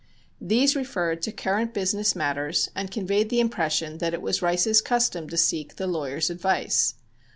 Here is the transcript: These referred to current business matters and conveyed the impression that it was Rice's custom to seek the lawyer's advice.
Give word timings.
These 0.41 0.75
referred 0.75 1.21
to 1.21 1.31
current 1.31 1.75
business 1.75 2.15
matters 2.15 2.71
and 2.75 2.89
conveyed 2.89 3.29
the 3.29 3.39
impression 3.39 3.99
that 3.99 4.15
it 4.15 4.21
was 4.23 4.41
Rice's 4.41 4.81
custom 4.81 5.29
to 5.29 5.37
seek 5.37 5.75
the 5.75 5.85
lawyer's 5.85 6.31
advice. 6.31 6.95